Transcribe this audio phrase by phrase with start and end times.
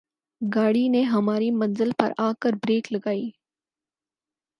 [0.41, 3.29] گاڑی نے ہماری منزل پر آ کر بریک لگائی